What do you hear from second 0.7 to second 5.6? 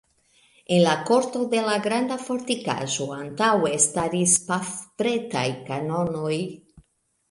En la korto de la granda fortikaĵo antaŭe staris pafpretaj